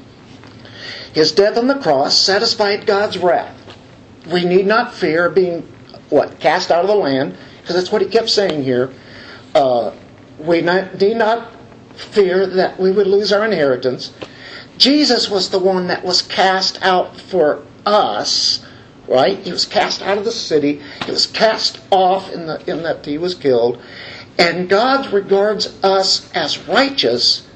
[1.14, 3.56] His death on the cross satisfied God's wrath.
[4.32, 5.62] We need not fear being,
[6.10, 8.92] what, cast out of the land, because that's what he kept saying here.
[9.54, 9.92] Uh,
[10.40, 11.52] we not, need not
[11.96, 14.12] fear that we would lose our inheritance.
[14.78, 18.66] Jesus was the one that was cast out for us,
[19.08, 19.38] right?
[19.40, 20.82] He was cast out of the city.
[21.06, 23.82] He was cast off in, the, in that he was killed.
[24.38, 27.48] And God regards us as righteous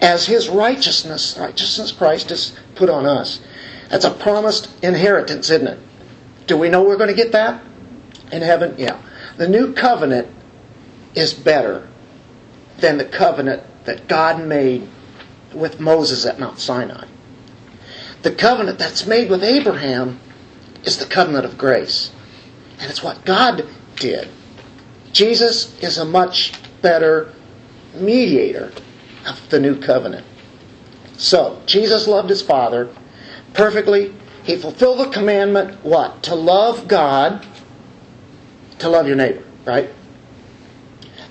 [0.00, 3.40] as his righteousness, righteousness Christ has put on us.
[3.88, 5.78] That's a promised inheritance, isn't it?
[6.46, 7.62] Do we know we're going to get that
[8.32, 8.74] in heaven?
[8.76, 9.00] Yeah.
[9.36, 10.28] The new covenant
[11.14, 11.88] is better
[12.78, 14.88] than the covenant that God made
[15.54, 17.06] with Moses at Mount Sinai.
[18.22, 20.20] The covenant that's made with Abraham
[20.82, 22.10] is the covenant of grace.
[22.78, 24.28] And it's what God did.
[25.14, 27.32] Jesus is a much better
[27.94, 28.72] mediator
[29.26, 30.26] of the new covenant.
[31.16, 32.94] So, Jesus loved his Father
[33.54, 34.12] perfectly.
[34.42, 36.24] He fulfilled the commandment, what?
[36.24, 37.46] To love God,
[38.80, 39.88] to love your neighbor, right?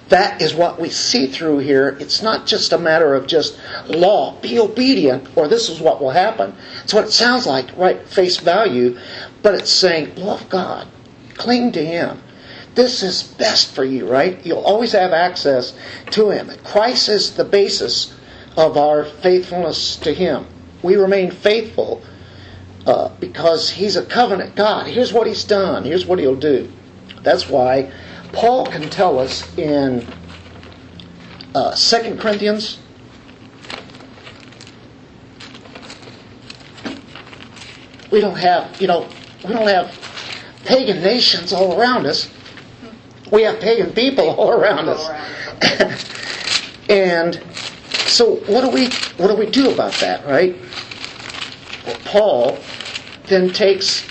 [0.07, 1.97] That is what we see through here.
[1.99, 4.39] It's not just a matter of just law.
[4.41, 6.55] Be obedient, or this is what will happen.
[6.83, 8.07] It's what it sounds like, right?
[8.07, 8.97] Face value.
[9.41, 10.87] But it's saying, love God.
[11.35, 12.21] Cling to Him.
[12.75, 14.43] This is best for you, right?
[14.45, 15.73] You'll always have access
[16.11, 16.51] to Him.
[16.63, 18.13] Christ is the basis
[18.57, 20.47] of our faithfulness to Him.
[20.81, 22.01] We remain faithful
[22.85, 24.87] uh, because He's a covenant God.
[24.87, 26.71] Here's what He's done, here's what He'll do.
[27.21, 27.91] That's why
[28.31, 30.05] Paul can tell us in
[31.53, 32.79] uh, 2 Corinthians.
[38.11, 39.07] We don't have, you know,
[39.43, 39.97] we don't have
[40.65, 42.29] pagan nations all around us.
[43.33, 45.09] We have pagan people all around us.
[46.89, 47.41] and
[48.05, 50.55] so what do we what do we do about that, right?
[51.87, 52.59] Well, Paul
[53.25, 54.05] then takes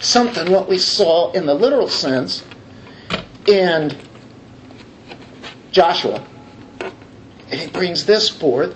[0.00, 2.44] something what we saw in the literal sense
[3.46, 3.96] in
[5.70, 6.26] Joshua
[6.80, 8.74] and he brings this forth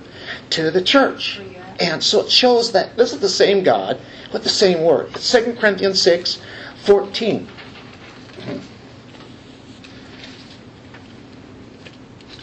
[0.50, 1.40] to the church.
[1.80, 4.00] And so it shows that this is the same God
[4.32, 5.10] with the same word.
[5.16, 6.40] It's 2 Corinthians 6
[6.84, 7.48] 14.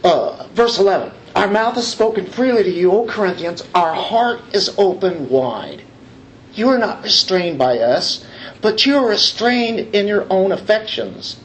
[0.07, 1.11] Uh, verse 11.
[1.35, 3.61] Our mouth has spoken freely to you, O Corinthians.
[3.75, 5.83] Our heart is open wide.
[6.53, 8.25] You are not restrained by us,
[8.61, 11.35] but you are restrained in your own affections.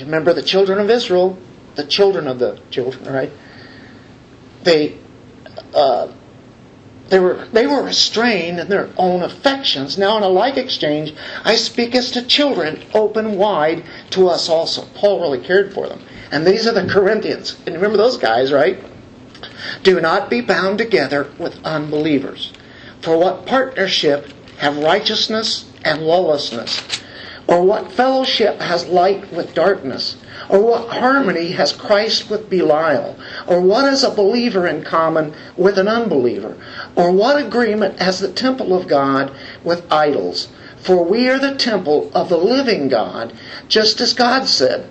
[0.00, 1.36] Remember the children of Israel,
[1.74, 3.32] the children of the children, right?
[4.62, 4.96] They,
[5.74, 6.12] uh,
[7.08, 9.98] they were they were restrained in their own affections.
[9.98, 14.86] Now, in a like exchange, I speak as to children, open wide to us also.
[14.94, 16.04] Paul really cared for them.
[16.30, 17.56] And these are the Corinthians.
[17.66, 18.78] And remember those guys, right?
[19.82, 22.52] Do not be bound together with unbelievers.
[23.00, 26.82] For what partnership have righteousness and lawlessness?
[27.46, 30.16] Or what fellowship has light with darkness?
[30.50, 33.16] Or what harmony has Christ with Belial?
[33.46, 36.56] Or what is a believer in common with an unbeliever?
[36.94, 39.32] Or what agreement has the temple of God
[39.64, 40.48] with idols?
[40.76, 43.32] For we are the temple of the living God,
[43.66, 44.86] just as God said,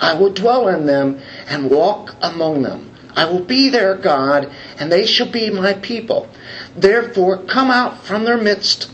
[0.00, 2.90] I will dwell in them and walk among them.
[3.14, 6.28] I will be their God, and they shall be my people.
[6.76, 8.90] Therefore, come out from their midst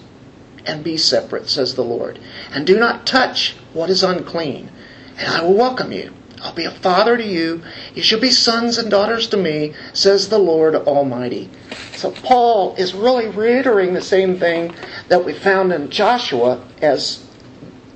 [0.65, 2.19] and be separate, says the Lord.
[2.51, 4.71] And do not touch what is unclean,
[5.17, 6.13] and I will welcome you.
[6.43, 7.63] I'll be a father to you.
[7.95, 11.49] You shall be sons and daughters to me, says the Lord Almighty.
[11.95, 14.75] So Paul is really reiterating the same thing
[15.09, 17.25] that we found in Joshua as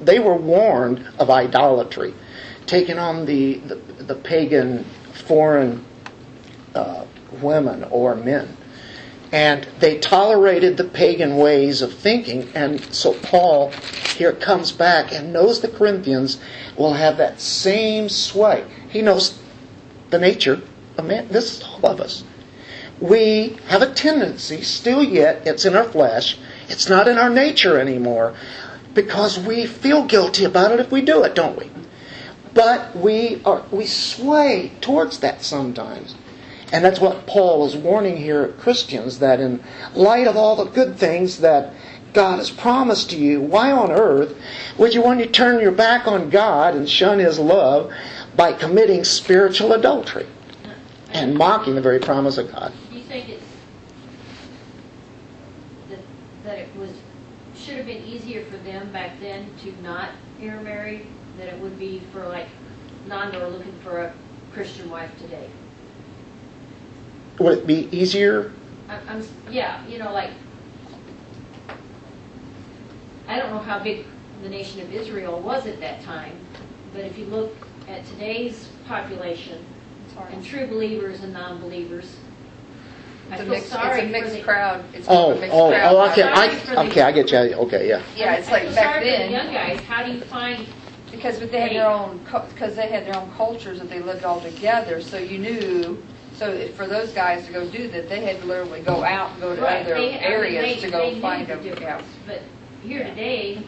[0.01, 2.15] they were warned of idolatry,
[2.71, 4.85] taking on the, the, the pagan
[5.27, 5.85] foreign
[6.75, 7.05] uh,
[7.43, 8.57] women or men.
[9.33, 12.49] And they tolerated the pagan ways of thinking.
[12.55, 13.73] And so Paul
[14.17, 16.41] here comes back and knows the Corinthians
[16.77, 18.65] will have that same sway.
[18.89, 19.39] He knows
[20.11, 20.63] the nature
[20.97, 21.27] of man.
[21.29, 22.23] This is all of us.
[23.01, 26.37] We have a tendency, still yet, it's in our flesh,
[26.69, 28.35] it's not in our nature anymore,
[28.93, 31.71] because we feel guilty about it if we do it, don't we?
[32.55, 36.15] But we are we sway towards that sometimes.
[36.73, 39.63] And that's what Paul is warning here Christians that in
[39.95, 41.75] light of all the good things that
[42.13, 44.37] God has promised to you, why on earth
[44.79, 47.93] would you want to turn your back on God and shun His love
[48.37, 50.27] by committing spiritual adultery
[51.13, 52.73] and mocking the very promise of God?
[52.91, 53.45] Do you think it's
[55.89, 55.99] that,
[56.45, 56.91] that it was
[57.57, 60.11] should have been easier for them back then to not
[60.41, 61.07] intermarry
[61.41, 62.47] than it would be for like
[63.09, 64.13] Nando looking for a
[64.53, 65.49] Christian wife today?
[67.39, 68.53] Would it be easier?
[68.89, 70.31] I'm, I'm yeah, you know, like
[73.27, 74.05] I don't know how big
[74.43, 76.37] the nation of Israel was at that time,
[76.93, 77.55] but if you look
[77.89, 79.65] at today's population
[80.31, 82.17] and true believers and non-believers,
[83.31, 84.85] I It's a feel mixed, sorry it's a mixed for the, crowd.
[84.93, 85.95] It's Oh, a mixed oh, crowd.
[85.95, 87.39] oh, okay, Sorry for I, the- okay, I get you.
[87.39, 88.03] Okay, yeah.
[88.17, 89.33] Yeah, it's I like feel back sorry for the then.
[89.33, 89.81] young guys.
[89.83, 90.67] How do you find
[91.11, 92.19] Because but they had their own,
[92.55, 96.03] because they had their own cultures that they lived all together, so you knew,
[96.35, 99.33] so if- for those guys to go do that, they had to literally go out
[99.33, 101.47] and go to Right, other they- I mean, areas they- to they go knew find
[101.47, 101.65] the them.
[101.67, 102.07] Yeah, difference.
[102.27, 102.43] But
[102.85, 103.59] here today,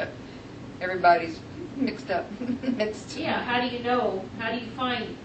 [0.81, 1.39] everybody's
[1.77, 2.27] mixed up,
[2.63, 3.17] mixed.
[3.17, 4.25] yeah, how do you know?
[4.39, 5.17] How do you find?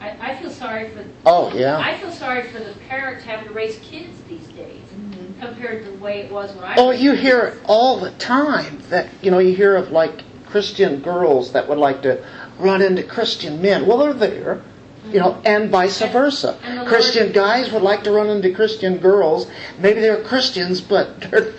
[0.00, 1.04] I, I feel sorry for.
[1.24, 1.78] Oh, yeah.
[1.78, 5.40] I feel sorry for the parents having to raise kids these days mm-hmm.
[5.40, 6.74] compared to the way it was when I.
[6.76, 7.22] Oh, was you kids.
[7.22, 11.66] hear it all the time that, you know, you hear of like Christian girls that
[11.68, 12.22] would like to
[12.58, 13.86] run into Christian men.
[13.86, 14.60] Well, they're there,
[15.06, 16.58] you know, and vice versa.
[16.62, 19.48] And the Lord- Christian guys would like to run into Christian girls.
[19.78, 21.54] Maybe they're Christians, but they're,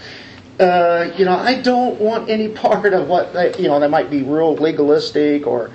[0.60, 4.12] uh, you know, I don't want any part of what they, you know, they might
[4.12, 5.72] be real legalistic or,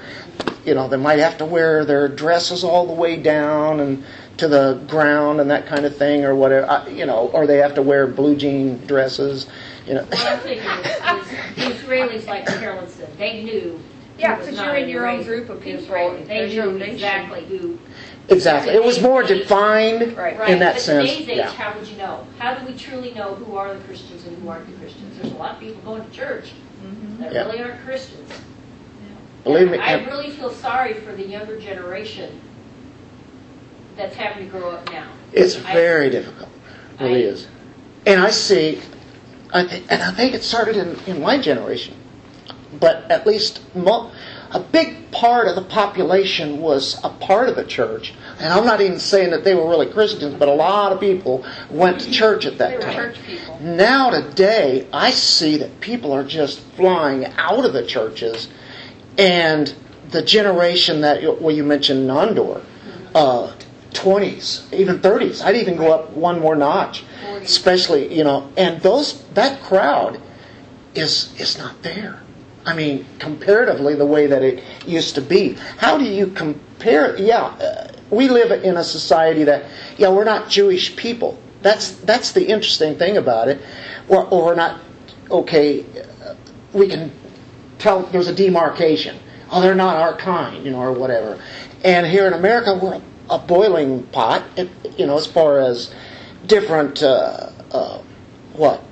[0.65, 4.05] you know, they might have to wear their dresses all the way down and
[4.37, 7.57] to the ground and that kind of thing or whatever, I- you know, or they
[7.59, 9.49] have to wear blue jean dresses,
[9.89, 10.03] you know.
[10.05, 13.81] What I'm thinking is, is the Israelis, like Carolyn said, they knew
[14.19, 16.23] Yeah, It was 'cause not you're in your own group of people, Israeli.
[16.25, 16.95] They there's knew own nation.
[16.95, 17.79] exactly who.
[18.29, 18.75] Exactly.
[18.75, 20.37] It was more defined Right.
[20.37, 21.09] Right, in that but sense.
[21.13, 21.51] today's age, Yeah.
[21.53, 22.27] how would you know?
[22.37, 25.17] How do we truly know who are the Christians and who aren't the Christians?
[25.21, 26.51] There's a lot of people going to church
[26.85, 27.21] Mhm.
[27.21, 27.45] that Yeah.
[27.47, 28.29] really aren't Christians.
[29.45, 29.75] Believe me.
[29.75, 32.41] And I and- really feel sorry for the younger generation
[33.97, 35.05] that's having to grow up now.
[35.33, 36.49] It's I- very difficult.
[36.99, 37.47] It really I- is.
[38.05, 38.81] And I see,
[39.53, 41.95] I and I think it started in, in my generation,
[42.81, 44.11] but at least mo-
[44.51, 48.15] a big part of the population was a part of the church.
[48.41, 51.45] And I'm not even saying that they were really Christians, but a lot of people
[51.71, 52.95] went to church at They that were time.
[52.95, 53.59] church people.
[53.61, 58.49] Now today, I see that people are just flying out of the churches,
[59.17, 59.75] and
[60.11, 62.63] the generation that well, you mentioned Nondor,
[63.15, 63.53] uh,
[63.93, 65.43] 20s, even 30s.
[65.45, 67.05] I'd even go up one more notch, 40s.
[67.43, 70.21] Especially you know, and those that crowd
[70.95, 72.21] is is not there.
[72.67, 75.55] I mean, comparatively, the way that it used to be.
[75.79, 77.17] How do you compare?
[77.17, 79.65] Yeah, uh, we live in a society that,
[79.97, 81.39] yeah, we're not Jewish people.
[81.63, 83.61] That's that's the interesting thing about it.
[84.09, 84.81] Or, or we're not
[85.31, 85.85] okay.
[86.73, 87.11] We can
[87.79, 89.19] tell there's a demarcation.
[89.51, 91.43] Oh, they're not our kind, you know, or whatever.
[91.85, 94.45] And here in America, we're a boiling pot,
[94.99, 95.93] you know, as far as
[96.49, 97.99] different uh, uh,
[98.55, 98.83] what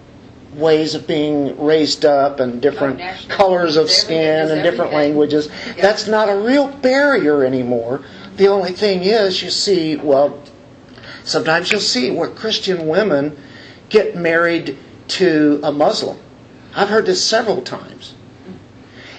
[0.54, 4.94] ways of being raised up and different Oh, colors of skin and different everything.
[4.94, 5.50] languages.
[5.80, 8.02] That's not a real barrier anymore.
[8.36, 10.42] The only thing is, you see, well,
[11.24, 13.36] sometimes you'll see where Christian women
[13.88, 14.78] get married
[15.08, 16.18] to a Muslim.
[16.74, 18.14] I've heard this several times.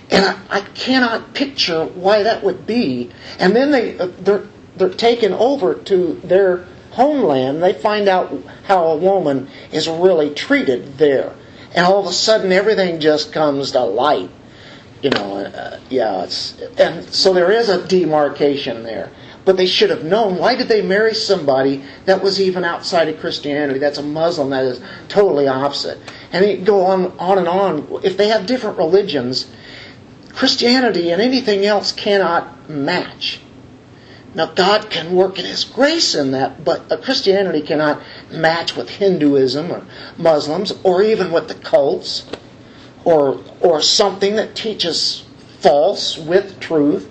[0.09, 3.11] And I, I cannot picture why that would be.
[3.39, 6.65] And then they uh, they're they're taken over to their
[6.97, 7.61] homeland.
[7.61, 8.33] They find out
[8.65, 11.33] how a woman is really treated there,
[11.73, 14.31] and all of a sudden everything just comes to light.
[15.03, 19.11] You know, uh, yeah, it's and so there is a demarcation there.
[19.45, 20.37] But they should have known.
[20.37, 23.79] Why did they marry somebody that was even outside of Christianity?
[23.79, 24.49] That's a Muslim.
[24.49, 25.99] That is totally opposite.
[26.33, 28.01] And it go on, on and on.
[28.03, 29.47] If they have different religions,
[30.33, 33.39] Christianity and anything else cannot match.
[34.38, 38.88] Now, God can work in His grace in that, but uh, Christianity cannot match with
[38.88, 39.83] Hinduism or
[40.15, 42.27] Muslims or even with the cults
[43.03, 45.25] or, or something that teaches
[45.59, 47.09] false with truth.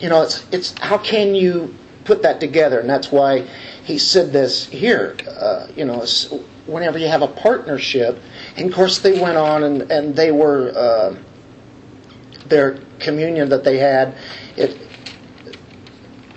[0.00, 1.72] You know, it's, it's how can you
[2.04, 2.80] put that together?
[2.80, 3.46] And that's why
[3.84, 5.16] he said this here.
[5.28, 6.04] Uh, you know,
[6.66, 8.18] whenever you have a partnership,
[8.56, 10.72] and of course they went on and, and they were.
[10.74, 11.16] Uh,
[12.46, 14.14] their communion that they had,
[14.56, 14.78] it,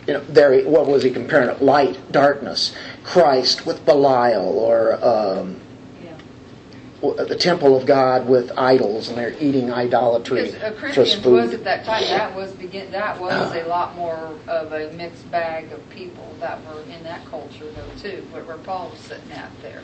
[0.07, 1.61] you know, there, what was he comparing it?
[1.61, 5.59] Light, darkness, Christ with Belial, or um,
[6.01, 7.23] Yeah.
[7.23, 11.53] the temple of God with idols, and they're eating idolatry Because uh, for Christians was
[11.53, 13.53] at that time, that was begin, that was Ah.
[13.53, 18.01] a lot more of a mixed bag of people that were in that culture though
[18.01, 19.81] too, where where Paul was sitting at there.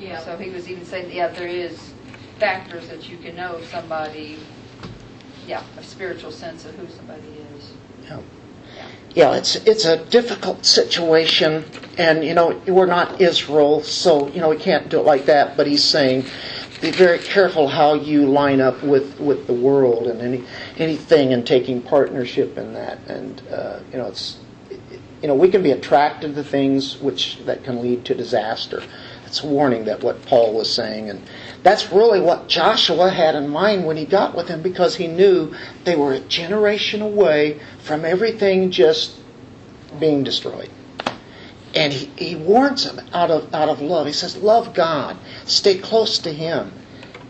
[0.00, 0.20] Yeah.
[0.20, 1.92] So he was even saying, yeah, there is
[2.38, 4.38] factors that you can know somebody,
[5.46, 7.72] yeah, a spiritual sense of who somebody is.
[8.04, 8.20] Yeah.
[9.14, 9.34] Yeah.
[9.34, 11.64] It's it's a difficult situation,
[11.96, 15.56] and you know we're not Israel, so you know we can't do it like that.
[15.56, 16.24] But he's saying,
[16.80, 20.44] be very careful how you line up with, with the world and any
[20.76, 22.98] anything, and taking partnership in that.
[23.08, 24.38] And uh, you know it's
[25.22, 28.82] you know we can be attracted to things which that can lead to disaster.
[29.26, 31.22] It's a warning that what Paul was saying, and
[31.62, 35.54] that's really what Joshua had in mind when he got with them because he knew
[35.84, 39.18] they were a generation away from everything just
[39.98, 40.70] being destroyed.
[41.74, 44.06] And he, he warns them out of out of love.
[44.06, 46.72] He says, "Love God, stay close to Him,"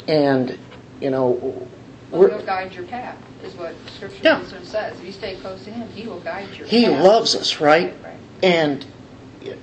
[0.07, 0.59] and
[1.01, 1.67] you know,
[2.11, 4.45] we're, he'll guide your path, is what Scripture Yeah.
[4.63, 4.99] says.
[4.99, 7.03] If you stay close to him, he will guide your He path.
[7.05, 7.95] loves us, right?
[8.05, 8.15] Right.
[8.43, 8.87] And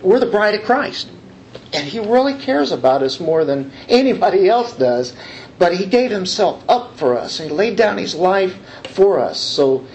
[0.01, 1.09] we're the bride of Christ.
[1.73, 5.15] And He really cares about us more than anybody else does.
[5.57, 7.37] But He gave Himself up for us.
[7.39, 8.57] He laid down His life
[8.89, 9.39] for us.
[9.39, 9.85] So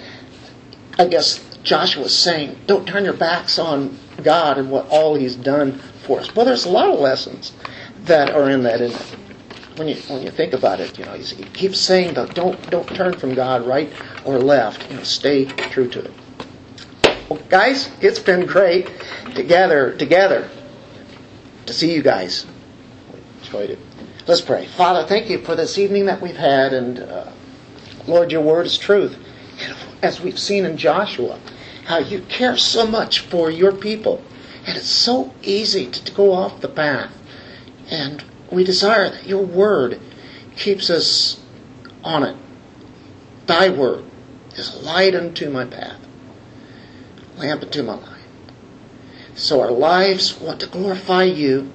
[0.99, 5.79] I guess Joshua's saying, don't turn your backs on God and what all He's done
[6.05, 6.35] for us.
[6.35, 7.53] Well, there's a lot of lessons
[8.05, 8.81] that are in that.
[9.77, 13.15] When you when you think about it, you know, he keeps saying, don't don't turn
[13.15, 13.91] from God, right
[14.27, 14.91] or left.
[14.91, 16.13] You know, stay true to it.
[17.31, 18.91] Well, guys, it's been great
[19.35, 20.51] together together
[21.71, 22.47] to see you guys.
[23.43, 23.79] Enjoyed it.
[24.27, 24.67] Let's pray.
[24.67, 27.31] Father, thank you for this evening that we've had, and uh,
[28.07, 29.17] Lord, your word is truth.
[30.03, 31.39] As we've seen in Joshua,
[31.87, 34.23] how you care so much for your people,
[34.67, 37.13] and it's so easy to go off the path.
[37.89, 40.01] And we desire that your word
[40.57, 41.41] keeps us
[42.03, 42.37] on it.
[43.47, 44.05] Thy word
[44.57, 46.01] is light unto my path,
[47.37, 48.20] lamp unto my light.
[49.35, 51.71] So our lives want to glorify you.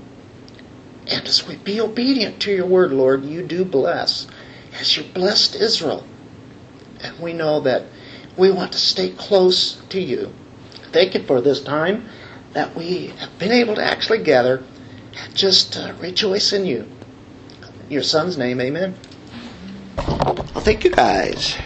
[1.07, 4.27] And as we be obedient to your word, Lord, you do bless,
[4.79, 6.05] as you blessed Israel.
[7.01, 7.83] And we know that
[8.37, 10.33] we want to stay close to you.
[10.91, 12.09] Thank you for this time
[12.53, 14.63] that we have been able to actually gather
[15.17, 16.87] and just uh, rejoice in you.
[17.85, 18.95] In your son's name, amen.
[20.63, 21.57] Thank you guys.